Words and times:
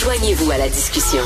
Joignez-vous 0.00 0.50
à 0.52 0.58
la 0.58 0.68
discussion. 0.68 1.22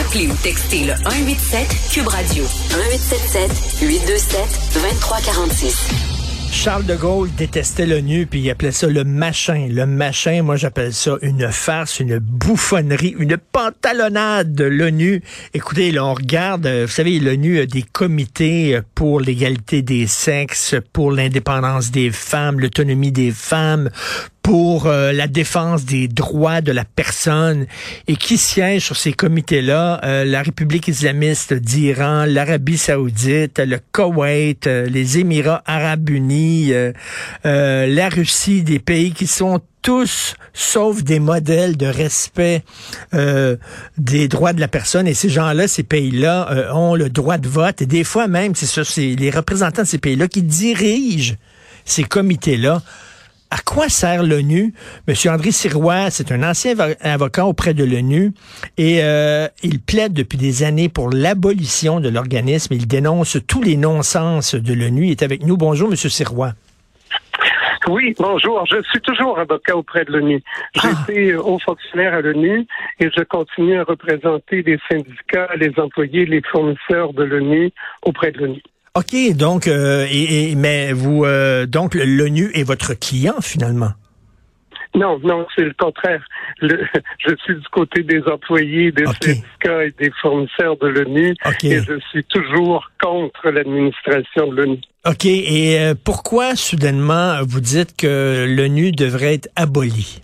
Appelez 0.00 0.26
ou 0.26 0.34
textez 0.42 0.84
le 0.84 0.94
187 0.96 1.68
Cube 1.92 2.08
Radio 2.08 2.44
1877 2.44 3.82
827 3.82 4.40
2346. 4.74 6.12
Charles 6.52 6.84
de 6.84 6.94
Gaulle 6.94 7.30
détestait 7.36 7.86
l'ONU, 7.86 8.26
puis 8.26 8.40
il 8.40 8.50
appelait 8.50 8.72
ça 8.72 8.86
le 8.86 9.04
machin. 9.04 9.68
Le 9.70 9.84
machin, 9.84 10.42
moi 10.42 10.56
j'appelle 10.56 10.92
ça 10.92 11.16
une 11.22 11.50
farce, 11.50 11.98
une 11.98 12.18
bouffonnerie, 12.18 13.16
une 13.18 13.36
pantalonnade 13.36 14.54
de 14.54 14.64
l'ONU. 14.64 15.22
Écoutez, 15.54 15.90
là, 15.90 16.04
on 16.04 16.14
regarde, 16.14 16.66
euh, 16.66 16.84
vous 16.86 16.92
savez, 16.92 17.18
l'ONU 17.18 17.58
a 17.58 17.66
des 17.66 17.82
comités 17.82 18.76
euh, 18.76 18.82
pour 18.94 19.18
l'égalité 19.18 19.82
des 19.82 20.06
sexes, 20.06 20.76
pour 20.92 21.10
l'indépendance 21.10 21.90
des 21.90 22.10
femmes, 22.10 22.60
l'autonomie 22.60 23.12
des 23.12 23.32
femmes, 23.32 23.90
pour 24.42 24.86
euh, 24.86 25.12
la 25.12 25.28
défense 25.28 25.84
des 25.84 26.08
droits 26.08 26.60
de 26.60 26.72
la 26.72 26.84
personne 26.84 27.66
et 28.08 28.16
qui 28.16 28.36
siège 28.36 28.84
sur 28.84 28.96
ces 28.96 29.12
comités-là, 29.12 30.00
euh, 30.04 30.24
la 30.24 30.42
République 30.42 30.88
islamiste 30.88 31.54
d'Iran, 31.54 32.24
l'Arabie 32.26 32.78
saoudite, 32.78 33.60
le 33.60 33.78
Koweït, 33.92 34.66
euh, 34.66 34.86
les 34.86 35.18
Émirats 35.18 35.62
arabes 35.66 36.10
unis, 36.10 36.72
la 37.44 38.08
Russie, 38.08 38.62
des 38.62 38.78
pays 38.78 39.12
qui 39.12 39.26
sont 39.26 39.60
tous 39.82 40.34
sauf 40.52 41.02
des 41.02 41.18
modèles 41.18 41.76
de 41.76 41.86
respect 41.86 42.62
des 43.12 44.28
droits 44.28 44.52
de 44.52 44.60
la 44.60 44.68
personne. 44.68 45.06
Et 45.06 45.14
ces 45.14 45.28
gens-là, 45.28 45.68
ces 45.68 45.82
pays-là, 45.82 46.72
ont 46.74 46.94
le 46.94 47.08
droit 47.10 47.38
de 47.38 47.48
vote. 47.48 47.82
Et 47.82 47.86
des 47.86 48.04
fois 48.04 48.28
même, 48.28 48.54
c'est 48.54 49.00
les 49.00 49.30
représentants 49.30 49.82
de 49.82 49.86
ces 49.86 49.98
pays-là 49.98 50.28
qui 50.28 50.42
dirigent 50.42 51.34
ces 51.84 52.04
comités-là. 52.04 52.82
À 53.52 53.58
quoi 53.58 53.90
sert 53.90 54.22
l'ONU? 54.22 54.72
Monsieur 55.06 55.30
André 55.30 55.50
Sirois, 55.50 56.08
c'est 56.08 56.32
un 56.32 56.42
ancien 56.42 56.74
avocat 57.02 57.44
auprès 57.44 57.74
de 57.74 57.84
l'ONU 57.84 58.32
et 58.78 59.00
euh, 59.02 59.46
il 59.62 59.78
plaide 59.78 60.14
depuis 60.14 60.38
des 60.38 60.62
années 60.62 60.88
pour 60.88 61.10
l'abolition 61.10 62.00
de 62.00 62.08
l'organisme. 62.08 62.72
Il 62.72 62.86
dénonce 62.86 63.36
tous 63.46 63.60
les 63.60 63.76
non-sens 63.76 64.54
de 64.54 64.72
l'ONU. 64.72 65.04
Il 65.04 65.10
est 65.10 65.22
avec 65.22 65.44
nous. 65.44 65.58
Bonjour, 65.58 65.90
Monsieur 65.90 66.08
Sirois. 66.08 66.52
Oui, 67.88 68.14
bonjour. 68.18 68.64
Je 68.64 68.80
suis 68.88 69.00
toujours 69.02 69.38
avocat 69.38 69.76
auprès 69.76 70.06
de 70.06 70.12
l'ONU. 70.12 70.42
J'ai 70.74 70.88
ah. 70.88 71.02
été 71.10 71.34
haut 71.34 71.58
fonctionnaire 71.58 72.14
à 72.14 72.22
l'ONU 72.22 72.66
et 73.00 73.10
je 73.14 73.22
continue 73.24 73.78
à 73.78 73.84
représenter 73.84 74.62
les 74.62 74.78
syndicats, 74.90 75.50
les 75.56 75.72
employés, 75.76 76.24
les 76.24 76.40
fournisseurs 76.40 77.12
de 77.12 77.24
l'ONU 77.24 77.70
auprès 78.00 78.32
de 78.32 78.38
l'ONU. 78.38 78.62
OK, 78.94 79.34
donc, 79.34 79.68
euh, 79.68 80.06
et, 80.10 80.54
mais 80.54 80.92
vous, 80.92 81.24
euh, 81.24 81.64
donc, 81.64 81.94
l'ONU 81.94 82.50
est 82.52 82.62
votre 82.62 82.92
client 82.92 83.40
finalement? 83.40 83.92
Non, 84.94 85.18
non, 85.20 85.46
c'est 85.56 85.64
le 85.64 85.72
contraire. 85.78 86.22
je 86.60 87.34
suis 87.42 87.54
du 87.54 87.68
côté 87.72 88.02
des 88.02 88.22
employés, 88.30 88.92
des 88.92 89.06
syndicats 89.06 89.84
et 89.86 89.94
des 89.98 90.10
fournisseurs 90.20 90.76
de 90.76 90.88
l'ONU 90.88 91.34
et 91.62 91.80
je 91.80 91.98
suis 92.10 92.24
toujours 92.24 92.90
contre 93.02 93.48
l'administration 93.48 94.48
de 94.48 94.56
l'ONU. 94.56 94.80
OK, 95.06 95.24
et 95.24 95.80
euh, 95.80 95.94
pourquoi 96.04 96.54
soudainement 96.54 97.38
vous 97.42 97.60
dites 97.60 97.96
que 97.96 98.44
l'ONU 98.46 98.92
devrait 98.92 99.34
être 99.34 99.48
abolie? 99.56 100.21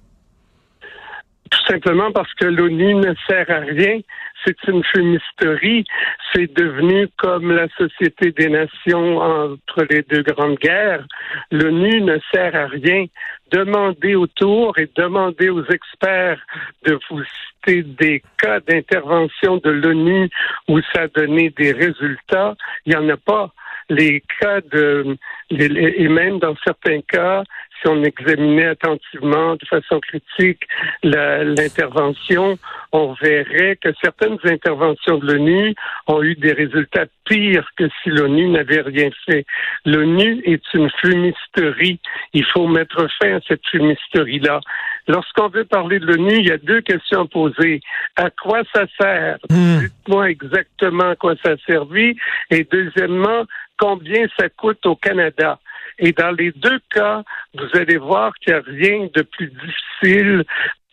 Tout 1.50 1.66
simplement 1.66 2.12
parce 2.12 2.32
que 2.34 2.46
l'ONU 2.46 2.94
ne 2.94 3.14
sert 3.28 3.50
à 3.50 3.60
rien 3.60 4.00
c'est 4.44 4.56
une 4.68 4.84
fumisterie. 4.84 5.84
C'est 6.32 6.52
devenu 6.54 7.08
comme 7.16 7.52
la 7.52 7.68
Société 7.76 8.32
des 8.32 8.48
Nations 8.48 9.18
entre 9.18 9.86
les 9.90 10.02
deux 10.02 10.22
grandes 10.22 10.58
guerres. 10.58 11.06
L'ONU 11.50 12.00
ne 12.00 12.18
sert 12.32 12.54
à 12.54 12.66
rien. 12.66 13.06
Demandez 13.50 14.14
autour 14.14 14.78
et 14.78 14.90
demandez 14.94 15.48
aux 15.48 15.64
experts 15.64 16.40
de 16.84 16.98
vous 17.08 17.22
citer 17.24 17.82
des 17.82 18.22
cas 18.38 18.60
d'intervention 18.60 19.56
de 19.58 19.70
l'ONU 19.70 20.28
où 20.68 20.80
ça 20.92 21.02
a 21.02 21.08
donné 21.08 21.50
des 21.50 21.72
résultats. 21.72 22.54
Il 22.86 22.90
n'y 22.90 22.96
en 22.96 23.08
a 23.08 23.16
pas 23.16 23.52
les 23.88 24.22
cas 24.40 24.60
de, 24.60 25.16
et 25.50 26.08
même 26.08 26.38
dans 26.38 26.54
certains 26.64 27.00
cas, 27.00 27.42
si 27.80 27.88
on 27.88 28.02
examinait 28.02 28.66
attentivement, 28.66 29.54
de 29.54 29.64
façon 29.66 30.00
critique, 30.00 30.64
l'intervention, 31.02 32.58
on 32.92 33.14
verrait 33.14 33.78
que 33.80 33.90
certaines 34.02 34.38
interventions 34.44 35.18
de 35.18 35.32
l'ONU 35.32 35.74
ont 36.06 36.22
eu 36.22 36.34
des 36.34 36.52
résultats 36.52 37.06
pires 37.24 37.68
que 37.76 37.88
si 38.02 38.10
l'ONU 38.10 38.48
n'avait 38.48 38.80
rien 38.80 39.10
fait. 39.26 39.44
L'ONU 39.84 40.42
est 40.44 40.62
une 40.74 40.90
fumisterie. 41.00 42.00
Il 42.32 42.44
faut 42.46 42.66
mettre 42.66 43.06
fin 43.20 43.36
à 43.36 43.40
cette 43.46 43.66
fumisterie-là. 43.70 44.60
Lorsqu'on 45.08 45.48
veut 45.48 45.64
parler 45.64 45.98
de 45.98 46.06
l'ONU, 46.06 46.36
il 46.38 46.46
y 46.46 46.52
a 46.52 46.58
deux 46.58 46.82
questions 46.82 47.22
à 47.22 47.26
poser. 47.26 47.80
À 48.16 48.30
quoi 48.30 48.60
ça 48.74 48.84
sert? 49.00 49.38
Hmm. 49.50 49.80
Dites-moi 49.80 50.30
exactement 50.30 51.10
à 51.10 51.16
quoi 51.16 51.34
ça 51.42 51.52
a 51.52 51.56
servi. 51.66 52.14
Et 52.50 52.66
deuxièmement, 52.70 53.44
combien 53.78 54.26
ça 54.38 54.48
coûte 54.50 54.84
au 54.84 54.96
Canada? 54.96 55.58
Et 55.98 56.12
dans 56.12 56.30
les 56.30 56.52
deux 56.52 56.78
cas, 56.94 57.22
vous 57.54 57.68
allez 57.74 57.96
voir 57.96 58.32
qu'il 58.36 58.52
n'y 58.52 58.58
a 58.58 58.62
rien 58.66 59.08
de 59.14 59.22
plus 59.22 59.50
difficile 59.50 60.44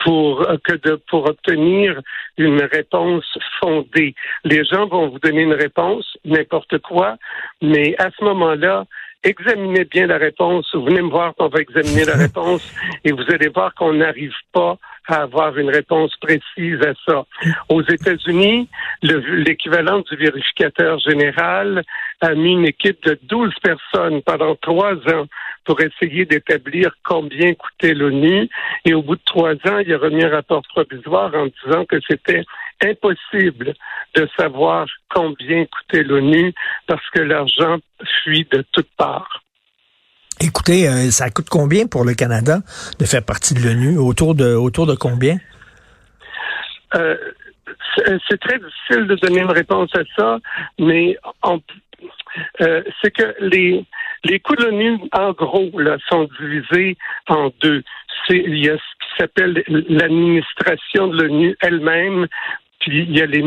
pour 0.04 0.46
que 0.64 0.74
de 0.74 0.96
pour 1.10 1.28
obtenir 1.28 2.00
une 2.38 2.62
réponse 2.62 3.26
fondée. 3.60 4.14
Les 4.44 4.64
gens 4.64 4.88
vont 4.88 5.10
vous 5.10 5.20
donner 5.20 5.42
une 5.42 5.54
réponse, 5.54 6.18
n'importe 6.26 6.78
quoi, 6.80 7.18
mais 7.62 7.96
à 7.98 8.10
ce 8.18 8.24
moment-là, 8.24 8.86
examinez 9.26 9.86
bien 9.86 10.08
la 10.08 10.18
réponse. 10.18 10.74
Venez 10.74 11.02
me 11.02 11.10
voir, 11.10 11.34
on 11.40 11.48
va 11.48 11.60
examiner 11.60 12.06
la 12.06 12.16
réponse 12.26 12.74
et 13.04 13.12
vous 13.12 13.26
allez 13.30 13.50
voir 13.50 13.74
qu'on 13.74 13.94
n'arrive 13.94 14.34
pas 14.54 14.78
à 15.08 15.24
avoir 15.24 15.58
une 15.58 15.70
réponse 15.70 16.16
précise 16.20 16.82
à 16.82 16.94
ça. 17.06 17.26
Aux 17.70 17.84
États-Unis, 17.84 18.68
l'équivalent 19.04 20.00
du 20.00 20.16
vérificateur 20.16 21.00
général 21.00 21.84
a 22.22 22.34
mis 22.34 22.54
une 22.54 22.66
équipe 22.66 23.04
de 23.04 23.20
12 23.24 23.54
personnes 23.62 24.22
pendant 24.24 24.56
trois 24.56 24.96
ans 25.14 25.28
pour 25.66 25.80
essayer 25.82 26.26
d'établir 26.26 26.96
combien 27.04 27.54
coûtait 27.54 27.94
l'ONU. 27.94 28.50
Et 28.86 28.94
au 28.94 29.02
bout 29.02 29.16
de 29.16 29.22
trois 29.26 29.54
ans, 29.54 29.80
il 29.80 29.94
a 29.94 29.98
remis 29.98 30.24
un 30.24 30.30
rapport 30.30 30.64
provisoire 30.70 31.34
en 31.36 31.48
disant 31.64 31.86
que 31.86 31.98
c'était 32.08 32.44
impossible 32.82 33.74
de 34.16 34.28
savoir 34.38 34.88
combien 35.14 35.66
coûtait 35.66 36.04
l'ONU 36.04 36.54
parce 36.88 37.08
que 37.14 37.22
l'argent 37.22 37.78
fuit 38.24 38.48
de 38.52 38.64
toutes 38.72 38.92
parts. 38.98 39.44
Écoutez, 40.42 40.88
euh, 40.88 41.12
ça 41.12 41.30
coûte 41.30 41.50
combien 41.50 41.88
pour 41.88 42.04
le 42.04 42.14
Canada 42.14 42.60
de 43.00 43.06
faire 43.06 43.24
partie 43.24 43.54
de 43.54 43.62
l'ONU? 43.62 43.98
Autour 43.98 44.36
de, 44.36 44.54
autour 44.54 44.86
de 44.86 44.96
combien? 44.96 45.38
Euh, 46.96 47.16
c'est 48.30 48.40
très 48.40 48.60
difficile 48.60 49.08
de 49.08 49.16
donner 49.16 49.42
une 49.42 49.52
réponse 49.52 49.90
à 49.96 50.02
ça, 50.18 50.40
mais 50.78 51.18
euh, 52.62 52.84
c'est 53.02 53.12
que 53.12 53.36
les, 53.40 53.86
les 54.26 54.40
coûts 54.40 54.56
de 54.56 54.66
l'ONU, 54.66 55.00
en 55.14 55.32
gros, 55.32 55.80
là, 55.80 55.98
sont 56.10 56.28
divisés 56.40 56.98
en 57.28 57.52
deux. 57.62 57.84
Il 58.30 58.58
y 58.58 58.70
a 58.70 58.76
ce 58.76 58.80
qui 58.80 59.12
s'appelle 59.20 59.64
l'administration 59.68 61.08
de 61.08 61.22
l'ONU 61.22 61.56
elle-même, 61.62 62.28
puis 62.86 63.02
il 63.02 63.18
y 63.18 63.22
a 63.22 63.26
les, 63.26 63.42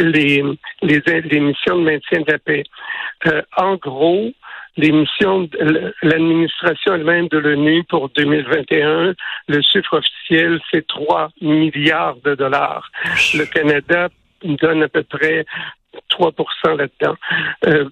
les, 0.00 0.42
les, 0.82 1.00
les 1.00 1.40
missions 1.40 1.78
de 1.78 1.82
maintien 1.82 2.20
de 2.20 2.32
la 2.32 2.38
paix. 2.38 2.62
en 3.56 3.74
gros, 3.76 4.30
l'émission, 4.76 5.48
l'administration 6.02 6.94
elle-même 6.94 7.28
de 7.28 7.38
l'ONU 7.38 7.84
pour 7.84 8.10
2021, 8.10 9.14
le 9.48 9.62
chiffre 9.62 9.98
officiel, 9.98 10.60
c'est 10.70 10.86
3 10.86 11.30
milliards 11.40 12.16
de 12.24 12.34
dollars. 12.34 12.90
Le 13.34 13.44
Canada 13.46 14.08
donne 14.42 14.82
à 14.82 14.88
peu 14.88 15.02
près 15.02 15.44
3 16.10 16.32
là-dedans, 16.76 17.16
euh, 17.66 17.88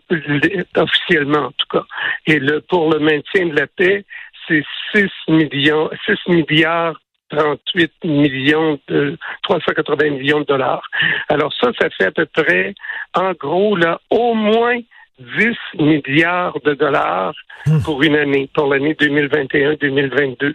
officiellement 0.77 1.47
en 1.47 1.53
tout 1.53 1.67
cas. 1.71 1.85
Et 2.27 2.39
le, 2.39 2.61
pour 2.61 2.93
le 2.93 3.01
maintien 3.01 3.47
de 3.47 3.57
la 3.57 3.67
paix, 3.67 4.05
c'est 4.47 4.65
6 4.95 5.09
millions, 5.29 5.91
6 6.07 6.15
milliards 6.29 7.01
38 7.35 7.93
millions 8.05 8.79
de 8.89 9.17
380 9.43 10.11
millions 10.11 10.41
de 10.41 10.45
dollars. 10.45 10.89
Alors 11.29 11.53
ça, 11.61 11.71
ça 11.79 11.89
fait 11.91 12.07
à 12.07 12.11
peu 12.11 12.27
près, 12.27 12.75
en 13.15 13.33
gros, 13.33 13.77
là, 13.77 14.01
au 14.11 14.35
moins 14.35 14.79
10 15.19 15.57
milliards 15.79 16.59
de 16.65 16.75
dollars 16.75 17.35
hmm. 17.67 17.83
pour 17.85 18.03
une 18.03 18.17
année, 18.17 18.49
pour 18.53 18.73
l'année 18.73 18.95
2021-2022. 18.95 20.55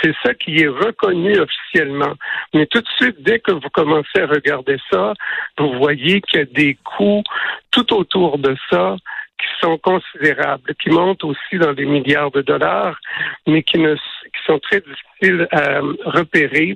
C'est 0.00 0.14
ça 0.24 0.34
qui 0.34 0.58
est 0.58 0.68
reconnu 0.68 1.38
officiellement. 1.38 2.14
Mais 2.54 2.66
tout 2.66 2.80
de 2.80 2.88
suite, 3.00 3.16
dès 3.20 3.40
que 3.40 3.52
vous 3.52 3.70
commencez 3.72 4.20
à 4.20 4.26
regarder 4.26 4.76
ça, 4.92 5.14
vous 5.58 5.72
voyez 5.78 6.20
qu'il 6.20 6.40
y 6.40 6.42
a 6.42 6.46
des 6.46 6.78
coûts 6.84 7.24
tout 7.72 7.92
autour 7.94 8.38
de 8.38 8.56
ça 8.70 8.96
qui 9.38 9.46
sont 9.60 9.78
considérables, 9.78 10.74
qui 10.82 10.90
montent 10.90 11.24
aussi 11.24 11.58
dans 11.58 11.72
des 11.72 11.84
milliards 11.84 12.30
de 12.30 12.42
dollars, 12.42 12.98
mais 13.46 13.62
qui 13.62 13.78
ne 13.78 13.94
qui 13.94 14.42
sont 14.46 14.58
très 14.58 14.80
difficiles 14.80 15.04
à 15.50 15.80
repérer 16.04 16.74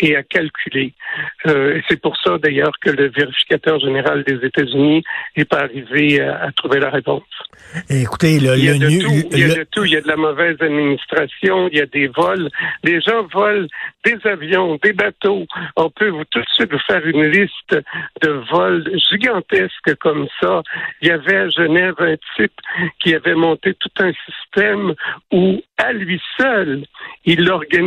et 0.00 0.16
à 0.16 0.22
calculer. 0.22 0.94
Euh, 1.46 1.80
c'est 1.88 2.00
pour 2.00 2.16
ça 2.16 2.38
d'ailleurs 2.38 2.72
que 2.80 2.90
le 2.90 3.10
vérificateur 3.10 3.78
général 3.80 4.24
des 4.24 4.44
États-Unis 4.46 5.02
n'est 5.36 5.44
pas 5.44 5.60
arrivé 5.60 6.20
à, 6.20 6.50
trouver 6.56 6.80
la 6.80 6.90
réponse. 6.90 7.22
Écoutez, 7.90 8.40
le, 8.40 8.56
il 8.56 8.64
y 8.64 8.68
a 8.70 8.78
de 8.78 9.02
tout, 9.02 9.28
il 9.32 9.38
y 9.38 9.44
a 9.44 9.54
de 9.54 9.66
tout, 9.70 9.84
il 9.84 9.92
y 9.92 9.96
a 9.96 10.00
de 10.00 10.08
la 10.08 10.16
mauvaise 10.16 10.56
administration, 10.60 11.68
il 11.70 11.78
y 11.78 11.80
a 11.80 11.86
des 11.86 12.08
vols. 12.08 12.48
Les 12.82 13.00
gens 13.00 13.24
volent 13.32 13.66
des 14.04 14.18
avions, 14.24 14.78
des 14.82 14.92
bateaux. 14.92 15.46
On 15.76 15.90
peut 15.90 16.08
vous, 16.08 16.24
tout 16.30 16.40
de 16.40 16.46
suite 16.54 16.72
vous 16.72 16.78
faire 16.86 17.06
une 17.06 17.26
liste 17.26 17.76
de 18.22 18.30
vols 18.50 18.90
gigantesques 19.10 19.94
comme 20.00 20.26
ça. 20.40 20.62
Il 21.02 21.08
y 21.08 21.10
avait 21.10 21.36
à 21.36 21.48
Genève 21.50 21.94
un 21.98 22.16
type 22.36 22.58
qui 23.00 23.14
avait 23.14 23.34
monté 23.34 23.74
tout 23.74 23.90
un 23.98 24.12
système 24.26 24.94
où, 25.30 25.60
à 25.76 25.92
lui 25.92 26.20
seul, 26.38 26.84
il 27.24 27.50
organisait 27.50 27.81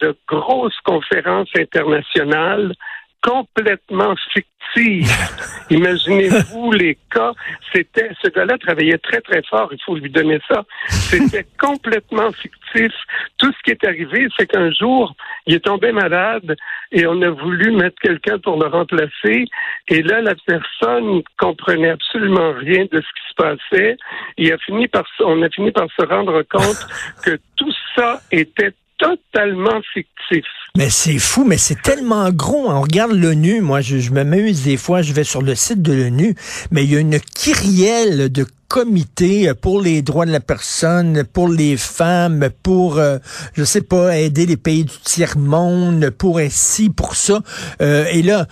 de 0.00 0.16
grosses 0.28 0.78
conférences 0.84 1.50
internationales 1.56 2.74
complètement 3.22 4.14
fictive. 4.32 5.08
Imaginez-vous 5.70 6.72
les 6.72 6.98
cas. 7.10 7.32
C'était 7.72 8.10
ce 8.22 8.28
gars-là 8.28 8.58
travaillait 8.58 8.98
très 8.98 9.20
très 9.20 9.42
fort. 9.48 9.68
Il 9.72 9.78
faut 9.84 9.96
lui 9.96 10.10
donner 10.10 10.40
ça. 10.48 10.64
C'était 10.88 11.46
complètement 11.60 12.32
fictif. 12.32 12.92
Tout 13.38 13.52
ce 13.52 13.62
qui 13.64 13.70
est 13.70 13.84
arrivé, 13.84 14.26
c'est 14.36 14.46
qu'un 14.46 14.72
jour, 14.72 15.14
il 15.46 15.54
est 15.54 15.64
tombé 15.64 15.92
malade 15.92 16.56
et 16.90 17.06
on 17.06 17.20
a 17.22 17.30
voulu 17.30 17.70
mettre 17.72 17.96
quelqu'un 18.00 18.38
pour 18.38 18.60
le 18.60 18.68
remplacer. 18.68 19.44
Et 19.88 20.02
là, 20.02 20.20
la 20.20 20.34
personne 20.46 21.22
comprenait 21.38 21.90
absolument 21.90 22.52
rien 22.52 22.86
de 22.90 23.00
ce 23.00 23.06
qui 23.06 23.28
se 23.28 23.34
passait. 23.36 23.96
Il 24.36 24.52
a 24.52 24.58
fini 24.58 24.88
par, 24.88 25.04
on 25.20 25.42
a 25.42 25.48
fini 25.48 25.70
par 25.70 25.86
se 25.96 26.04
rendre 26.06 26.42
compte 26.42 26.86
que 27.24 27.38
tout 27.56 27.72
ça 27.94 28.20
était 28.30 28.72
totalement 29.02 29.82
fictif. 29.92 30.46
Mais 30.74 30.88
c'est 30.88 31.18
fou, 31.18 31.44
mais 31.44 31.58
c'est 31.58 31.82
tellement 31.82 32.30
gros. 32.30 32.70
On 32.70 32.80
regarde 32.80 33.12
l'ONU, 33.12 33.60
moi 33.60 33.82
je, 33.82 33.98
je 33.98 34.10
m'amuse 34.10 34.62
des 34.62 34.78
fois, 34.78 35.02
je 35.02 35.12
vais 35.12 35.22
sur 35.22 35.42
le 35.42 35.54
site 35.54 35.82
de 35.82 35.92
l'ONU, 35.92 36.34
mais 36.70 36.84
il 36.84 36.92
y 36.92 36.96
a 36.96 37.00
une 37.00 37.20
kyrielle 37.20 38.32
de 38.32 38.46
comité 38.72 39.52
pour 39.52 39.82
les 39.82 40.00
droits 40.00 40.24
de 40.24 40.32
la 40.32 40.40
personne, 40.40 41.24
pour 41.30 41.46
les 41.46 41.76
femmes, 41.76 42.48
pour, 42.62 42.96
euh, 42.96 43.18
je 43.52 43.64
sais 43.64 43.82
pas, 43.82 44.16
aider 44.16 44.46
les 44.46 44.56
pays 44.56 44.84
du 44.84 44.94
tiers-monde, 45.04 46.08
pour 46.08 46.38
ainsi, 46.38 46.88
pour 46.88 47.14
ça. 47.14 47.40
Euh, 47.82 48.06
et 48.10 48.22
là, 48.22 48.46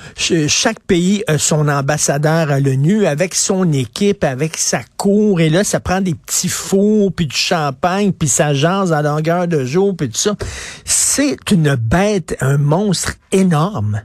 chaque 0.47 0.81
pays 0.81 1.25
a 1.27 1.39
son 1.39 1.69
ambassadeur 1.69 2.51
à 2.51 2.61
l'ONU 2.61 3.07
avec 3.07 3.35
son 3.35 3.73
équipe, 3.73 4.23
avec 4.23 4.59
sa 4.59 4.81
cour. 4.99 5.41
Et 5.41 5.49
là, 5.49 5.65
ça 5.65 5.81
prend 5.81 6.03
des 6.03 6.15
petits 6.15 6.51
fours, 6.51 7.15
puis 7.15 7.25
du 7.25 7.37
champagne, 7.37 8.13
puis 8.13 8.29
ça 8.29 8.53
jase 8.53 8.93
à 8.93 9.01
longueur 9.01 9.49
de 9.49 9.65
jour, 9.65 9.97
puis 9.97 10.11
tout 10.11 10.19
ça. 10.19 10.37
C'est 10.85 11.51
une 11.51 11.77
bête, 12.11 12.37
un 12.41 12.59
monstre 12.59 13.15
énorme. 13.31 14.03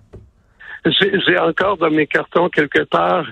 J'ai 0.85 1.37
encore 1.39 1.77
dans 1.77 1.89
mes 1.89 2.07
cartons 2.07 2.49
quelque 2.49 2.83
part 2.83 3.25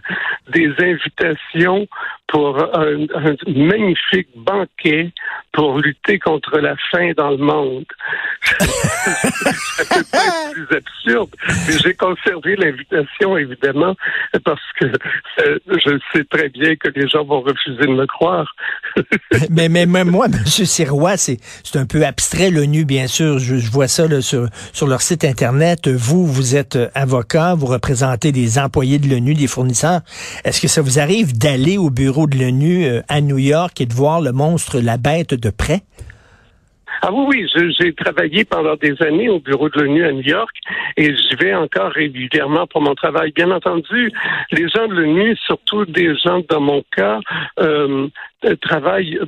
des 0.49 0.73
invitations 0.79 1.87
pour 2.27 2.57
un, 2.57 3.05
magnifique 3.47 4.27
banquet 4.35 5.11
pour 5.51 5.77
lutter 5.77 6.17
contre 6.17 6.57
la 6.57 6.75
faim 6.89 7.11
dans 7.15 7.29
le 7.29 7.37
monde. 7.37 7.85
Ça 8.59 9.85
peut 9.85 10.05
pas 10.11 10.51
plus 10.51 10.67
absurde, 10.75 11.29
j'ai 11.83 11.93
conservé 11.93 12.55
l'invitation, 12.55 13.37
évidemment, 13.37 13.95
parce 14.43 14.61
que 14.79 14.85
euh, 14.85 15.59
je 15.67 15.99
sais 16.11 16.23
très 16.25 16.49
bien 16.49 16.75
que 16.75 16.89
les 16.95 17.07
gens 17.07 17.23
vont 17.23 17.41
refuser 17.41 17.85
de 17.85 17.93
me 17.93 18.07
croire. 18.07 18.55
mais, 19.51 19.69
mais 19.69 19.85
même 19.85 20.09
moi, 20.09 20.25
M. 20.25 20.33
Sirois, 20.45 21.17
c'est 21.17 21.37
un 21.75 21.85
peu 21.85 22.03
abstrait, 22.03 22.49
l'ONU, 22.49 22.85
bien 22.85 23.07
sûr. 23.07 23.37
Je, 23.37 23.55
vois 23.71 23.87
ça 23.87 24.03
sur, 24.21 24.47
sur 24.73 24.87
leur 24.87 25.01
site 25.01 25.23
Internet. 25.23 25.87
Vous, 25.87 26.25
vous 26.25 26.55
êtes 26.55 26.77
avocat, 26.95 27.42
vous 27.55 27.65
représentez 27.65 28.31
des 28.31 28.57
employés 28.57 28.99
de 28.99 29.07
l'ONU, 29.09 29.33
des 29.33 29.47
fournisseurs. 29.47 30.01
Est-ce 30.45 30.61
que 30.61 30.67
ça 30.67 30.81
vous 30.81 30.99
arrive 30.99 31.37
d'aller 31.37 31.77
au 31.77 31.89
bureau 31.89 32.27
de 32.27 32.37
l'ONU 32.37 32.85
euh, 32.85 33.01
à 33.09 33.21
New 33.21 33.37
York 33.37 33.79
et 33.81 33.85
de 33.85 33.93
voir 33.93 34.21
le 34.21 34.31
monstre, 34.31 34.79
la 34.79 34.97
bête 34.97 35.33
de 35.33 35.49
près? 35.49 35.81
Ah 37.05 37.11
oui, 37.11 37.45
oui, 37.53 37.73
j'ai 37.77 37.93
travaillé 37.93 38.45
pendant 38.45 38.75
des 38.77 38.95
années 39.01 39.27
au 39.27 39.39
bureau 39.39 39.67
de 39.67 39.77
l'ONU 39.77 40.05
à 40.05 40.13
New 40.13 40.21
York 40.21 40.55
et 40.95 41.13
j'y 41.13 41.35
vais 41.35 41.53
encore 41.53 41.91
régulièrement 41.91 42.65
pour 42.67 42.81
mon 42.81 42.95
travail. 42.95 43.33
Bien 43.35 43.51
entendu, 43.51 44.09
les 44.51 44.69
gens 44.69 44.87
de 44.87 44.93
l'ONU, 44.93 45.35
surtout 45.45 45.83
des 45.83 46.15
gens 46.15 46.41
dans 46.49 46.61
mon 46.61 46.81
cas, 46.95 47.19
euh, 47.59 48.07
travaillent 48.61 49.19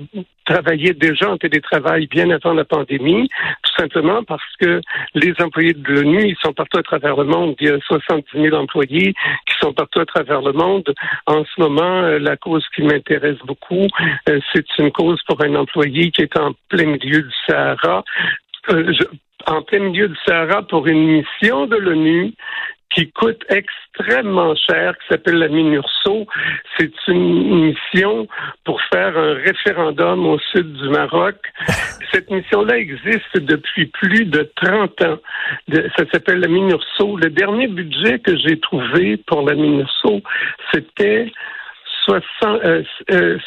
travaillaient 0.46 0.94
déjà 0.94 1.30
en 1.30 1.38
télétravail 1.38 2.08
bien 2.08 2.30
avant 2.30 2.54
la 2.54 2.66
pandémie, 2.66 3.30
tout 3.64 3.72
simplement 3.78 4.24
parce 4.24 4.56
que 4.60 4.80
les 5.16 5.34
employés 5.40 5.74
de 5.74 5.92
l'ONU, 5.92 6.30
ils 6.30 6.38
sont 6.42 6.54
partout 6.54 6.78
à 6.78 6.84
travers 6.84 7.18
le 7.18 7.26
monde. 7.26 7.56
Il 7.60 7.68
y 7.68 7.72
a 7.72 7.80
70 7.80 8.26
000 8.34 8.56
employés 8.56 9.14
qui 9.48 9.56
sont 9.60 9.74
partout 9.74 10.00
à 10.00 10.06
travers 10.06 10.42
le 10.42 10.54
monde. 10.54 10.94
En 11.26 11.44
ce 11.44 11.60
moment, 11.60 12.04
euh, 12.04 12.20
la 12.20 12.38
cause 12.38 12.66
qui 12.76 12.84
m'intéresse 12.84 13.40
beaucoup, 13.46 13.88
euh, 14.30 14.40
c'est 14.54 14.66
une 14.78 14.92
cause 14.92 15.22
pour 15.28 15.44
un 15.44 15.56
employé 15.56 16.12
qui 16.12 16.22
est 16.22 16.38
en 16.38 16.52
plein 16.70 16.86
milieu 16.86 17.24
du 17.24 17.34
Sahara. 17.48 18.04
Euh, 18.70 18.94
en 19.48 19.62
plein 19.62 19.80
milieu 19.80 20.08
du 20.08 20.18
Sahara 20.26 20.64
pour 20.64 20.88
une 20.88 21.08
mission 21.08 21.68
de 21.68 21.76
l'ONU 21.76 22.34
qui 22.94 23.12
coûte 23.12 23.44
extrêmement 23.50 24.56
cher, 24.56 24.98
qui 24.98 25.08
s'appelle 25.10 25.38
la 25.38 25.50
MINURSO. 25.50 26.28
C'est 26.78 26.94
une 27.08 27.66
mission 27.66 28.28
pour 28.64 28.82
faire 28.94 29.18
un 29.18 29.34
référendum 29.34 30.26
au 30.26 30.40
sud 30.40 30.74
du 30.74 30.90
Maroc. 30.90 31.36
Cette 32.14 32.30
mission-là 32.30 32.78
existe 32.78 33.38
depuis 33.38 33.88
plus 33.88 34.26
de 34.26 34.50
30 34.56 35.02
ans. 35.02 35.18
Ça 35.98 36.06
s'appelle 36.12 36.40
la 36.40 36.48
MINURSO. 36.48 37.18
Le 37.18 37.30
dernier 37.30 37.68
budget 37.68 38.20
que 38.20 38.38
j'ai 38.38 38.60
trouvé 38.60 39.18
pour 39.18 39.42
la 39.42 39.56
MINURSO, 39.56 40.22
c'était 40.74 41.32
6 42.06 42.14
euh, 42.44 42.84
euh, 43.12 43.38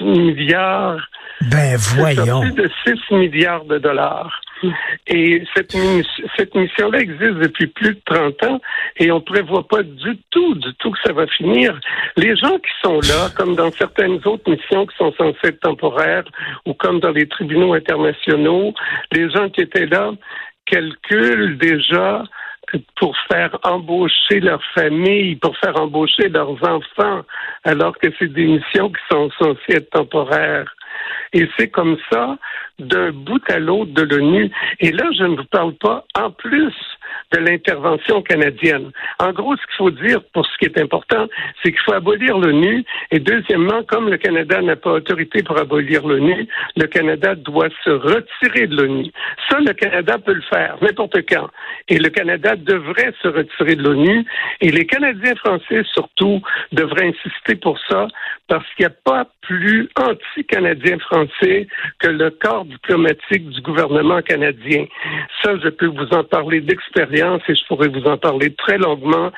milliards. 0.00 1.00
Ben 1.50 1.76
voyons. 1.96 2.40
Plus 2.40 2.52
de 2.52 2.70
6 2.86 3.14
milliards 3.14 3.64
de 3.64 3.78
dollars. 3.78 4.40
Et 5.06 5.44
cette, 5.54 5.76
cette 6.36 6.54
mission-là 6.54 6.98
existe 6.98 7.38
depuis 7.38 7.68
plus 7.68 7.94
de 7.94 8.00
30 8.06 8.42
ans 8.44 8.60
et 8.96 9.12
on 9.12 9.20
prévoit 9.20 9.66
pas 9.68 9.82
du 9.82 10.18
tout, 10.30 10.54
du 10.56 10.74
tout 10.74 10.90
que 10.90 10.98
ça 11.04 11.12
va 11.12 11.26
finir. 11.28 11.78
Les 12.16 12.34
gens 12.36 12.58
qui 12.58 12.72
sont 12.82 12.98
là, 13.00 13.28
comme 13.36 13.54
dans 13.54 13.70
certaines 13.70 14.20
autres 14.24 14.50
missions 14.50 14.86
qui 14.86 14.96
sont 14.96 15.12
censées 15.12 15.38
être 15.44 15.60
temporaires 15.60 16.24
ou 16.66 16.74
comme 16.74 16.98
dans 16.98 17.12
les 17.12 17.28
tribunaux 17.28 17.74
internationaux, 17.74 18.74
les 19.12 19.30
gens 19.30 19.48
qui 19.48 19.60
étaient 19.60 19.86
là 19.86 20.10
calculent 20.66 21.56
déjà 21.58 22.24
pour 22.96 23.16
faire 23.30 23.56
embaucher 23.62 24.40
leur 24.40 24.62
famille, 24.74 25.36
pour 25.36 25.56
faire 25.58 25.80
embaucher 25.80 26.28
leurs 26.28 26.56
enfants, 26.62 27.22
alors 27.64 27.96
que 27.98 28.08
c'est 28.18 28.32
des 28.32 28.46
missions 28.46 28.90
qui 28.90 29.02
sont 29.10 29.30
censées 29.40 29.76
être 29.76 29.90
temporaires. 29.90 30.72
Et 31.32 31.48
c'est 31.56 31.68
comme 31.68 31.96
ça, 32.10 32.38
d'un 32.78 33.10
bout 33.10 33.42
à 33.50 33.58
l'autre 33.58 33.92
de 33.92 34.02
l'ONU. 34.02 34.50
Et 34.80 34.92
là, 34.92 35.04
je 35.16 35.24
ne 35.24 35.36
vous 35.36 35.44
parle 35.44 35.74
pas, 35.74 36.04
en 36.18 36.30
plus 36.30 36.72
de 37.32 37.38
l'intervention 37.38 38.22
canadienne. 38.22 38.90
En 39.18 39.32
gros, 39.32 39.56
ce 39.56 39.62
qu'il 39.66 39.76
faut 39.76 39.90
dire 39.90 40.20
pour 40.32 40.46
ce 40.46 40.58
qui 40.58 40.64
est 40.64 40.78
important, 40.78 41.26
c'est 41.62 41.70
qu'il 41.70 41.80
faut 41.80 41.92
abolir 41.92 42.38
l'ONU. 42.38 42.84
Et 43.10 43.18
deuxièmement, 43.18 43.82
comme 43.84 44.08
le 44.08 44.16
Canada 44.16 44.60
n'a 44.62 44.76
pas 44.76 44.92
autorité 44.92 45.42
pour 45.42 45.58
abolir 45.58 46.06
l'ONU, 46.06 46.48
le 46.76 46.86
Canada 46.86 47.34
doit 47.34 47.68
se 47.84 47.90
retirer 47.90 48.66
de 48.66 48.76
l'ONU. 48.76 49.10
Ça, 49.48 49.58
le 49.60 49.72
Canada 49.72 50.18
peut 50.18 50.34
le 50.34 50.42
faire 50.42 50.76
n'importe 50.80 51.18
quand. 51.28 51.48
Et 51.88 51.98
le 51.98 52.08
Canada 52.08 52.56
devrait 52.56 53.12
se 53.22 53.28
retirer 53.28 53.76
de 53.76 53.82
l'ONU. 53.82 54.24
Et 54.60 54.70
les 54.70 54.86
Canadiens 54.86 55.36
français, 55.36 55.82
surtout, 55.92 56.40
devraient 56.72 57.08
insister 57.08 57.56
pour 57.56 57.78
ça 57.88 58.08
parce 58.48 58.64
qu'il 58.74 58.86
n'y 58.86 58.92
a 58.92 58.96
pas 59.04 59.26
plus 59.42 59.88
anti-canadien 59.96 60.98
français 61.00 61.66
que 61.98 62.08
le 62.08 62.30
corps 62.30 62.64
diplomatique 62.64 63.48
du 63.50 63.60
gouvernement 63.60 64.22
canadien. 64.22 64.86
Ça, 65.42 65.52
je 65.62 65.68
peux 65.68 65.86
vous 65.86 66.08
en 66.12 66.24
parler 66.24 66.60
d'expérience 66.60 67.17
et 67.18 67.54
je 67.54 67.64
pourrais 67.66 67.88
vous 67.88 68.04
en 68.04 68.16
parler 68.16 68.54
très 68.54 68.78
longuement. 68.78 69.30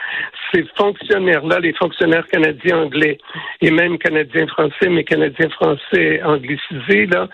Ces 0.53 0.65
fonctionnaires-là, 0.77 1.61
les 1.61 1.73
fonctionnaires 1.75 2.27
canadiens 2.27 2.83
anglais 2.83 3.19
et 3.61 3.71
même 3.71 3.99
canadiens 3.99 4.47
français, 4.49 4.89
mais 4.89 5.05
canadiens 5.05 5.49
français 5.51 6.21
anglicisés, 6.23 7.07
là, 7.07 7.29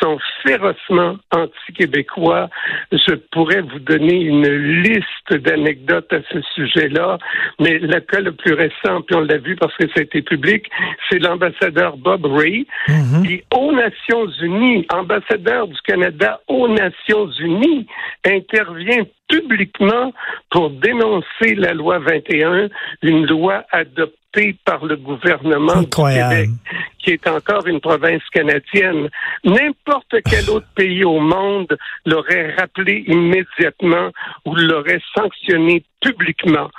sont 0.00 0.18
férocement 0.46 1.16
anti-québécois. 1.34 2.48
Je 2.92 3.14
pourrais 3.32 3.62
vous 3.62 3.80
donner 3.80 4.20
une 4.20 4.48
liste 4.82 5.32
d'anecdotes 5.32 6.12
à 6.12 6.20
ce 6.30 6.40
sujet-là, 6.54 7.18
mais 7.58 7.78
le 7.78 8.00
cas 8.00 8.20
le 8.20 8.32
plus 8.32 8.54
récent, 8.54 9.02
puis 9.02 9.16
on 9.16 9.20
l'a 9.20 9.38
vu 9.38 9.56
parce 9.56 9.76
que 9.76 9.86
ça 9.88 10.00
a 10.00 10.02
été 10.02 10.22
public, 10.22 10.66
c'est 11.10 11.18
l'ambassadeur 11.18 11.96
Bob 11.96 12.26
Ray, 12.26 12.66
mhm. 12.88 13.26
qui 13.26 13.42
aux 13.54 13.72
Nations 13.72 14.28
Unies, 14.42 14.86
ambassadeur 14.92 15.66
du 15.66 15.80
Canada 15.82 16.40
aux 16.48 16.68
Nations 16.68 17.30
Unies, 17.40 17.86
intervient 18.24 19.04
publiquement 19.28 20.12
pour 20.50 20.70
dénoncer 20.70 21.54
la 21.54 21.74
loi 21.74 21.98
21, 21.98 22.68
une 23.02 23.26
loi 23.26 23.64
adoptée 23.70 24.56
par 24.64 24.84
le 24.84 24.96
gouvernement 24.96 25.82
du 25.82 25.88
Québec, 25.88 26.50
qui 26.98 27.10
est 27.10 27.26
encore 27.26 27.66
une 27.66 27.80
province 27.80 28.22
canadienne. 28.32 29.08
N'importe 29.44 30.16
quel 30.28 30.50
autre 30.50 30.68
pays 30.74 31.04
au 31.04 31.20
monde 31.20 31.76
l'aurait 32.04 32.54
rappelé 32.54 33.04
immédiatement 33.06 34.10
ou 34.44 34.54
l'aurait 34.54 35.00
sanctionné 35.16 35.84
publiquement. 36.00 36.70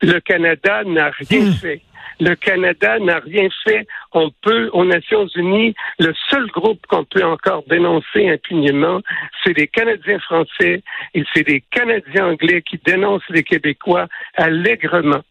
Le 0.00 0.18
Canada 0.20 0.82
n'a 0.84 1.10
rien 1.10 1.46
hmm. 1.46 1.52
fait. 1.52 1.82
Le 2.22 2.36
Canada 2.36 3.00
n'a 3.00 3.18
rien 3.18 3.48
fait. 3.64 3.84
On 4.12 4.30
peut, 4.42 4.70
aux 4.72 4.84
Nations 4.84 5.26
Unies, 5.34 5.74
le 5.98 6.14
seul 6.30 6.46
groupe 6.46 6.86
qu'on 6.86 7.04
peut 7.04 7.24
encore 7.24 7.64
dénoncer 7.68 8.30
impunément, 8.30 9.00
c'est 9.42 9.58
les 9.58 9.66
Canadiens 9.66 10.20
français 10.20 10.84
et 11.14 11.24
c'est 11.34 11.48
les 11.48 11.64
Canadiens 11.72 12.28
anglais 12.28 12.62
qui 12.62 12.78
dénoncent 12.86 13.28
les 13.28 13.42
Québécois 13.42 14.06
allègrement 14.36 15.22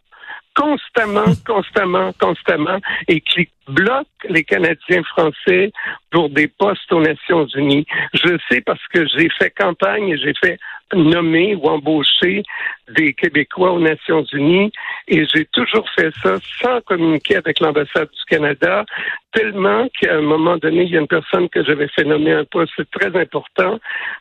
constamment, 0.56 1.34
constamment, 1.46 2.12
constamment, 2.20 2.80
et 3.08 3.22
qui 3.22 3.48
bloque 3.68 4.08
les 4.28 4.44
Canadiens 4.44 5.04
français 5.04 5.72
pour 6.12 6.30
des 6.30 6.48
postes 6.48 6.92
aux 6.92 7.02
Nations 7.02 7.46
Unies. 7.56 7.86
Je 8.14 8.38
sais 8.50 8.62
parce 8.62 8.86
que 8.94 9.06
j'ai 9.08 9.30
fait 9.40 9.52
campagne 9.52 10.10
et 10.10 10.18
j'ai 10.18 10.34
fait 10.42 10.60
nommer 10.94 11.56
ou 11.56 11.68
embaucher 11.68 12.44
des 12.90 13.14
Québécois 13.14 13.72
aux 13.72 13.80
Nations 13.80 14.26
Unies 14.34 14.72
et 15.08 15.26
j'ai 15.26 15.46
toujours 15.46 15.88
fait 15.98 16.12
ça 16.22 16.36
sans 16.62 16.82
communiquer 16.82 17.38
avec 17.38 17.60
l'ambassade 17.60 18.10
du 18.10 18.24
Canada, 18.28 18.86
tellement 19.32 19.88
qu'à 20.00 20.16
un 20.16 20.22
moment 20.22 20.58
donné, 20.58 20.84
il 20.84 20.90
y 20.90 20.98
a 20.98 21.00
une 21.00 21.08
personne 21.08 21.48
que 21.50 21.64
j'avais 21.64 21.88
fait 21.88 22.04
nommer 22.04 22.34
un 22.34 22.44
poste 22.46 22.82
très 22.92 23.16
important 23.20 23.80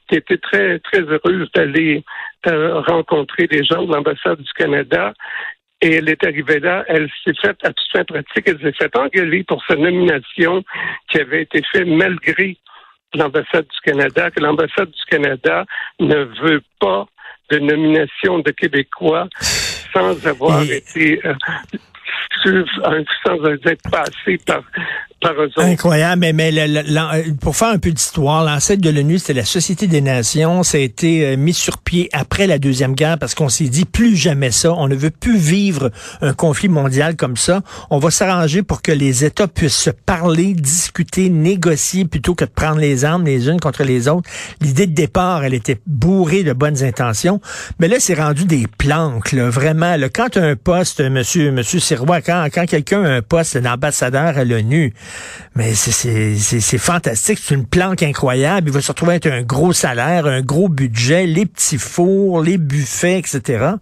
qui 0.08 0.16
était 0.16 0.38
très, 0.38 0.78
très 0.78 1.00
heureuse 1.00 1.50
d'aller 1.54 2.04
euh, 2.46 2.80
rencontrer 2.82 3.46
des 3.46 3.64
gens 3.64 3.82
de 3.82 3.92
l'ambassade 3.92 4.40
du 4.40 4.52
Canada 4.52 5.12
et 5.82 5.94
elle 5.94 6.08
est 6.08 6.24
arrivée 6.24 6.60
là, 6.60 6.84
elle 6.88 7.08
s'est 7.24 7.34
faite, 7.40 7.58
à 7.62 7.72
toute 7.72 7.88
fin 7.92 8.04
pratique, 8.04 8.44
elle 8.46 8.60
s'est 8.60 8.72
faite 8.72 8.96
engueuler 8.96 9.44
pour 9.44 9.64
sa 9.66 9.76
nomination 9.76 10.62
qui 11.08 11.20
avait 11.20 11.42
été 11.42 11.62
faite 11.72 11.86
malgré 11.86 12.56
l'ambassade 13.14 13.66
du 13.66 13.80
Canada, 13.90 14.30
que 14.30 14.40
l'ambassade 14.40 14.90
du 14.90 15.04
Canada 15.08 15.64
ne 15.98 16.24
veut 16.42 16.62
pas 16.78 17.06
de 17.50 17.58
nomination 17.58 18.38
de 18.38 18.50
Québécois 18.50 19.28
sans 19.92 20.26
avoir 20.26 20.62
été 20.62 21.20
euh, 21.24 21.34
sans 23.24 23.44
être 23.44 23.90
passé 23.90 24.38
par 24.46 24.62
Incroyable, 25.56 26.20
mais, 26.20 26.32
mais 26.32 26.52
pour 27.40 27.54
faire 27.54 27.68
un 27.68 27.78
peu 27.78 27.90
d'histoire, 27.90 28.42
l'ancêtre 28.42 28.80
de 28.80 28.88
l'ONU, 28.88 29.18
c'était 29.18 29.34
la 29.34 29.44
Société 29.44 29.86
des 29.86 30.00
Nations. 30.00 30.62
Ça 30.62 30.78
a 30.78 30.80
été 30.80 31.26
euh, 31.26 31.36
mis 31.36 31.52
sur 31.52 31.76
pied 31.78 32.08
après 32.12 32.46
la 32.46 32.58
Deuxième 32.58 32.94
Guerre 32.94 33.18
parce 33.18 33.34
qu'on 33.34 33.50
s'est 33.50 33.68
dit 33.68 33.84
plus 33.84 34.16
jamais 34.16 34.50
ça. 34.50 34.72
On 34.72 34.88
ne 34.88 34.94
veut 34.94 35.10
plus 35.10 35.36
vivre 35.36 35.90
un 36.22 36.32
conflit 36.32 36.70
mondial 36.70 37.16
comme 37.16 37.36
ça. 37.36 37.60
On 37.90 37.98
va 37.98 38.10
s'arranger 38.10 38.62
pour 38.62 38.80
que 38.80 38.92
les 38.92 39.24
États 39.24 39.46
puissent 39.46 39.76
se 39.76 39.90
parler, 39.90 40.54
discuter, 40.54 41.28
négocier 41.28 42.06
plutôt 42.06 42.34
que 42.34 42.46
de 42.46 42.50
prendre 42.50 42.78
les 42.78 43.04
armes 43.04 43.26
les 43.26 43.48
unes 43.48 43.60
contre 43.60 43.84
les 43.84 44.08
autres. 44.08 44.28
L'idée 44.62 44.86
de 44.86 44.94
départ, 44.94 45.44
elle 45.44 45.54
était 45.54 45.78
bourrée 45.86 46.44
de 46.44 46.54
bonnes 46.54 46.82
intentions. 46.82 47.42
Mais 47.78 47.88
là, 47.88 47.96
c'est 47.98 48.14
rendu 48.14 48.46
des 48.46 48.66
planques, 48.78 49.32
là, 49.32 49.50
vraiment. 49.50 49.96
Là, 49.96 50.08
quand 50.08 50.38
un 50.38 50.56
poste, 50.56 51.02
monsieur, 51.02 51.52
monsieur 51.52 51.78
Sirois, 51.78 52.22
quand, 52.22 52.46
quand 52.52 52.64
quelqu'un 52.64 53.04
a 53.04 53.10
un 53.16 53.22
poste 53.22 53.58
d'ambassadeur 53.58 54.38
à 54.38 54.44
l'ONU, 54.44 54.94
mais 55.54 55.74
c'est 55.74 56.78
fantastique. 56.78 57.38
C'est 57.38 57.54
une 57.54 57.66
planque 57.66 58.02
incroyable. 58.02 58.68
Il 58.68 58.72
va 58.72 58.80
se 58.80 58.92
retrouver 58.92 59.12
avec 59.12 59.26
un 59.26 59.42
gros 59.42 59.72
salaire, 59.72 60.26
un 60.26 60.42
gros 60.42 60.68
budget, 60.68 61.26
les 61.26 61.46
petits 61.46 61.78
fours, 61.78 62.42
les 62.42 62.58
buffets, 62.58 63.18
etc. 63.18 63.74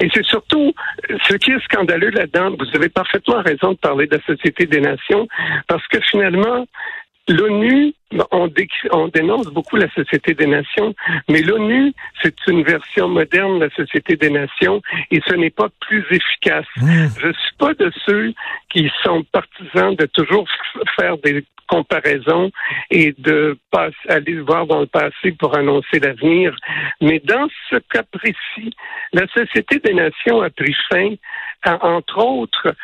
Et 0.00 0.10
c'est 0.12 0.24
surtout 0.24 0.72
ce 1.28 1.34
qui 1.34 1.52
est 1.52 1.64
scandaleux 1.64 2.10
là-dedans. 2.10 2.56
Vous 2.58 2.66
avez 2.74 2.88
parfaitement 2.88 3.42
raison 3.42 3.72
de 3.72 3.78
parler 3.78 4.06
de 4.06 4.16
la 4.16 4.22
Société 4.22 4.66
des 4.66 4.80
Nations, 4.80 5.26
parce 5.68 5.86
que 5.88 5.98
finalement, 6.10 6.66
L'ONU, 7.28 7.94
on, 8.32 8.50
on, 8.92 9.08
dénonce 9.08 9.46
beaucoup 9.48 9.76
la 9.76 9.88
Société 9.90 10.34
des 10.34 10.46
Nations, 10.46 10.94
mais 11.28 11.42
l'ONU, 11.42 11.92
c'est 12.22 12.34
une 12.48 12.64
version 12.64 13.08
moderne 13.08 13.60
de 13.60 13.66
la 13.66 13.70
Société 13.70 14.16
des 14.16 14.30
Nations 14.30 14.82
et 15.10 15.20
ce 15.28 15.34
n'est 15.34 15.50
pas 15.50 15.68
plus 15.80 16.04
efficace. 16.10 16.66
Mmh. 16.76 17.06
Je 17.20 17.26
ne 17.28 17.32
suis 17.32 17.56
pas 17.58 17.74
de 17.74 17.92
ceux 18.04 18.32
qui 18.68 18.90
sont 19.04 19.22
partisans 19.30 19.94
de 19.94 20.06
toujours 20.06 20.48
faire 20.96 21.18
des 21.18 21.44
comparaisons 21.70 22.50
et 22.90 23.14
de 23.16 23.56
passer, 23.70 23.94
aller 24.08 24.40
voir 24.40 24.66
dans 24.66 24.80
le 24.80 24.86
passé 24.86 25.32
pour 25.38 25.56
annoncer 25.56 26.00
l'avenir. 26.00 26.56
Mais 27.00 27.20
dans 27.20 27.48
ce 27.70 27.76
cas 27.76 28.02
précis, 28.10 28.74
la 29.12 29.26
Société 29.28 29.78
des 29.78 29.94
Nations 29.94 30.42
a 30.42 30.50
pris 30.50 30.74
fin, 30.90 31.14
entre 31.64 32.18
autres, 32.18 32.74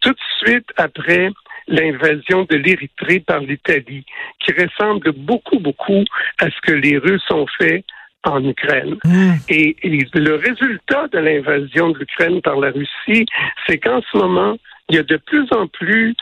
tout 0.00 0.12
de 0.12 0.26
suite 0.38 0.68
après 0.76 1.30
l'invasion 1.68 2.46
de 2.48 2.56
l'Érythrée 2.56 3.20
par 3.20 3.40
l'Italie, 3.40 4.04
qui 4.40 4.52
ressemble 4.52 5.12
beaucoup, 5.12 5.58
beaucoup 5.58 6.04
à 6.38 6.46
ce 6.46 6.60
que 6.62 6.72
les 6.72 6.98
Russes 6.98 7.30
ont 7.30 7.46
fait 7.58 7.84
en 8.24 8.44
Ukraine. 8.44 8.96
Hmm. 9.04 9.34
Et, 9.48 9.76
le 9.84 10.34
résultat 10.34 11.08
de 11.12 11.18
l'invasion 11.18 11.90
de 11.90 11.98
l'Ukraine 11.98 12.40
par 12.42 12.56
la 12.56 12.70
Russie, 12.70 13.26
c'est 13.66 13.78
qu'en 13.78 14.00
ce 14.10 14.18
moment, 14.18 14.56
il 14.88 14.96
y 14.96 14.98
a 14.98 15.02
de 15.02 15.16
plus 15.16 15.46
en 15.52 15.66
plus 15.66 16.14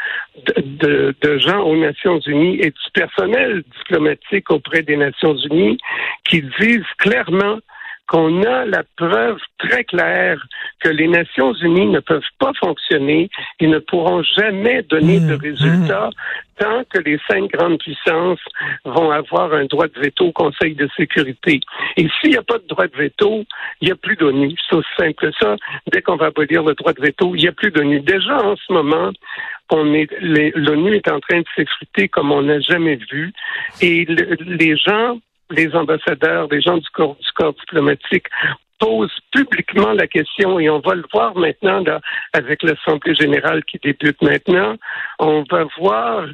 de, 0.67 1.15
de, 1.21 1.39
gens 1.39 1.61
aux 1.63 1.77
Nations 1.77 2.19
Unies 2.21 2.59
et 2.61 2.71
du 2.71 2.91
personnel 2.95 3.63
diplomatique 3.79 4.51
auprès 4.51 4.83
des 4.83 4.97
Nations 4.97 5.37
Unies 5.37 5.79
qui 6.25 6.43
disent 6.61 6.83
clairement 6.99 7.59
qu'on 8.15 8.45
a 8.45 8.65
la 8.65 8.85
preuve 8.97 9.41
très 9.59 9.83
claire 9.83 10.41
que 10.79 10.89
les 10.89 11.09
Nations 11.09 11.53
Unies 11.55 11.89
ne 11.89 11.99
peuvent 11.99 12.23
pas 12.39 12.53
fonctionner 12.61 13.29
et 13.59 13.67
ne 13.67 13.81
pourront 13.81 14.23
jamais 14.39 14.83
donner 14.83 15.19
de 15.19 15.35
mmh, 15.35 15.41
résultats 15.41 16.11
mmh. 16.11 16.63
tant 16.63 16.85
que 16.91 17.01
les 17.01 17.19
cinq 17.29 17.51
grandes 17.51 17.81
puissances 17.81 18.39
vont 18.85 19.11
avoir 19.11 19.53
un 19.53 19.65
droit 19.65 19.89
de 19.89 19.99
veto 19.99 20.27
au 20.27 20.33
Conseil 20.33 20.77
de 20.77 20.89
sécurité. 20.97 21.59
Et 21.97 22.07
s'il 22.21 22.31
n'y 22.31 22.37
a 22.37 22.45
pas 22.45 22.59
de 22.59 22.67
droit 22.69 22.87
de 22.87 22.97
veto, 22.97 23.45
il 23.81 23.87
n'y 23.87 23.93
a 23.93 23.97
plus 23.97 24.15
d'ONU. 24.15 24.55
C'est 24.69 24.77
aussi 24.77 24.89
simple 24.97 25.15
que 25.15 25.33
ça. 25.41 25.57
Dès 25.91 26.01
qu'on 26.01 26.15
va 26.15 26.27
abolir 26.27 26.63
le 26.63 26.75
droit 26.75 26.93
de 26.93 27.01
veto, 27.01 27.35
il 27.35 27.43
n'y 27.43 27.49
a 27.49 27.53
plus 27.53 27.73
d'ONU. 27.73 27.99
Déjà, 27.99 28.37
en 28.37 28.55
ce 28.55 28.73
moment, 28.73 29.11
l'ONU 29.73 30.95
est 30.95 31.11
en 31.11 31.19
train 31.19 31.41
de 31.41 31.47
s'effriter 31.57 32.07
comme 32.07 32.31
on 32.31 32.43
n'a 32.43 32.61
jamais 32.61 32.97
vu. 33.11 33.33
Et 33.81 34.05
les 34.05 34.77
gens 34.77 35.19
les 35.51 35.75
ambassadeurs, 35.75 36.49
les 36.51 36.61
gens 36.61 36.79
du 36.79 36.89
corps, 36.93 37.17
du 37.17 37.33
corps 37.35 37.55
diplomatique 37.55 38.27
posent 38.79 39.19
publiquement 39.33 39.93
la 39.93 40.07
question 40.07 40.59
et 40.59 40.69
on 40.69 40.81
va 40.81 40.95
le 40.95 41.05
voir 41.13 41.37
maintenant 41.37 41.81
là, 41.81 42.01
avec 42.33 42.63
l'Assemblée 42.63 43.15
générale 43.15 43.65
qui 43.65 43.79
débute 43.83 44.21
maintenant. 44.23 44.77
On 45.19 45.45
va 45.51 45.65
voir, 45.79 46.27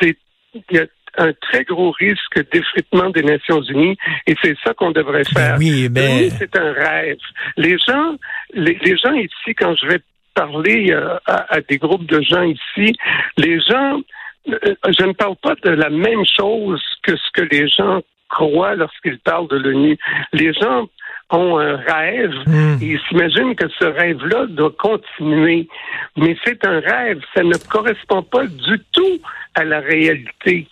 c'est 0.00 0.16
il 0.54 0.76
y 0.76 0.78
a 0.78 0.86
un 1.16 1.32
très 1.32 1.64
gros 1.64 1.92
risque 1.92 2.50
d'effritement 2.50 3.10
des 3.10 3.22
Nations 3.22 3.62
Unies 3.62 3.96
et 4.26 4.34
c'est 4.42 4.56
ça 4.64 4.74
qu'on 4.74 4.90
devrait 4.90 5.22
ben 5.34 5.40
faire. 5.40 5.56
Oui, 5.58 5.88
mais... 5.90 6.28
Ben 6.28 6.30
c'est 6.30 6.56
un 6.56 6.72
rêve. 6.72 7.18
Les 7.56 7.76
gens, 7.78 8.16
les, 8.52 8.96
gens 8.96 9.12
ici, 9.12 9.54
quand 9.56 9.74
je 9.76 9.86
vais 9.86 10.00
parler 10.34 10.90
euh, 10.90 11.16
à, 11.26 11.60
des 11.60 11.78
groupes 11.78 12.06
de 12.06 12.20
gens 12.20 12.42
ici, 12.42 12.96
les 13.36 13.60
gens, 13.60 14.00
euh, 14.48 14.74
je 14.86 15.04
ne 15.04 15.12
parle 15.12 15.36
pas 15.36 15.54
de 15.62 15.70
la 15.70 15.90
même 15.90 16.24
chose 16.24 16.82
que 17.02 17.16
ce 17.16 17.30
que 17.32 17.42
les 17.42 17.68
gens 17.68 18.00
croient 18.28 18.74
lorsqu'ils 18.74 19.18
parlent 19.18 19.48
de 19.48 19.56
l'ONU. 19.56 19.98
Les 20.32 20.52
gens 20.52 20.86
ont 21.30 21.58
un 21.58 21.76
rêve 21.76 22.34
hmm. 22.46 22.78
et 22.80 22.86
ils 22.86 23.00
s'imaginent 23.08 23.54
que 23.54 23.68
ce 23.78 23.84
rêve-là 23.84 24.46
doit 24.48 24.72
continuer. 24.78 25.68
Mais 26.16 26.36
c'est 26.44 26.64
un 26.66 26.80
rêve, 26.80 27.20
ça 27.34 27.42
ne 27.42 27.56
correspond 27.56 28.22
pas 28.22 28.46
du 28.46 28.78
tout 28.92 29.20
à 29.54 29.64
la 29.64 29.80
réalité. 29.80 30.66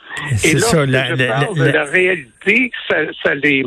Et 0.45 0.55
là, 0.55 0.61
ça, 0.61 0.87
la, 0.87 1.15
je 1.15 1.25
parle 1.25 1.57
de 1.57 1.65
la 1.65 1.85
réalité, 1.85 2.71
ça, 2.89 2.97
ça, 3.23 3.35
les, 3.35 3.65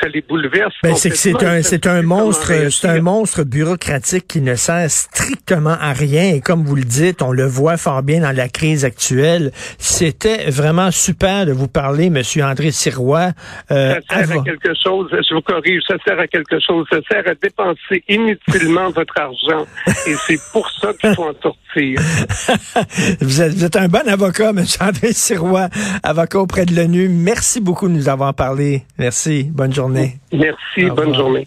ça 0.00 0.08
les 0.08 0.20
bouleverse. 0.22 0.74
Ben 0.82 0.94
c'est 0.94 1.14
c'est 1.14 1.42
un, 1.42 1.62
c'est 1.62 1.86
un 1.86 2.02
monstre, 2.02 2.70
c'est 2.70 2.88
un 2.88 3.00
monstre 3.00 3.42
bureaucratique 3.44 4.26
qui 4.28 4.40
ne 4.40 4.54
sert 4.54 4.90
strictement 4.90 5.76
à 5.80 5.92
rien. 5.92 6.34
Et 6.34 6.40
comme 6.40 6.64
vous 6.64 6.76
le 6.76 6.84
dites, 6.84 7.22
on 7.22 7.32
le 7.32 7.44
voit 7.44 7.76
fort 7.76 8.02
bien 8.02 8.20
dans 8.20 8.34
la 8.34 8.48
crise 8.48 8.84
actuelle. 8.84 9.50
C'était 9.78 10.50
vraiment 10.50 10.90
super 10.90 11.46
de 11.46 11.52
vous 11.52 11.68
parler, 11.68 12.10
Monsieur 12.10 12.44
André 12.44 12.70
Sirois. 12.70 13.32
Euh, 13.70 14.00
ça 14.08 14.24
sert 14.24 14.40
à 14.40 14.44
quelque 14.44 14.72
chose. 14.82 15.10
Je 15.10 15.34
vous 15.34 15.42
corrige, 15.42 15.82
ça 15.88 15.96
sert 16.06 16.18
à 16.18 16.26
quelque 16.26 16.58
chose. 16.60 16.86
Ça 16.90 16.98
sert 17.10 17.28
à 17.28 17.34
dépenser 17.34 18.04
inutilement 18.08 18.90
votre 18.94 19.18
argent. 19.18 19.66
Et 20.06 20.14
c'est 20.26 20.38
pour 20.52 20.68
ça 20.70 20.92
qu'il 20.94 21.14
faut 21.14 21.24
en 21.24 21.34
sortir. 21.42 22.00
vous, 23.20 23.42
êtes, 23.42 23.52
vous 23.52 23.64
êtes 23.64 23.76
un 23.76 23.88
bon 23.88 24.06
avocat. 24.08 24.51
M. 24.52 24.64
André 24.80 25.12
Sirois, 25.12 25.68
avocat 26.02 26.38
auprès 26.38 26.66
de 26.66 26.74
l'ONU. 26.74 27.08
Merci 27.08 27.60
beaucoup 27.60 27.88
de 27.88 27.92
nous 27.92 28.08
avoir 28.08 28.34
parlé. 28.34 28.84
Merci. 28.98 29.44
Bonne 29.44 29.72
journée. 29.72 30.18
Merci. 30.32 30.90
bonne 30.90 31.14
journée. 31.14 31.46